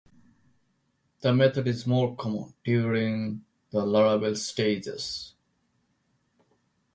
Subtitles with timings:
[1.19, 5.35] This method is more common during the larval stages.